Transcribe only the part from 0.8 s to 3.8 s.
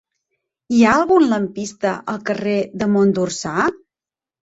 ha algun lampista al carrer de Mont d'Orsà?